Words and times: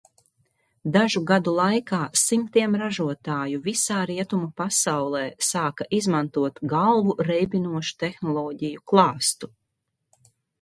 Dažu 0.93 1.19
gadu 1.31 1.51
laikā 1.57 1.99
simtiem 2.21 2.77
ražotāju 2.83 3.59
visā 3.67 3.97
rietumu 4.11 4.49
pasaulē 4.61 5.21
sāka 5.49 5.87
izmantot 5.99 6.59
galvu 6.73 7.15
reibinošu 7.29 7.95
tehnoloģiju 8.07 8.85
klāstu. 8.95 9.53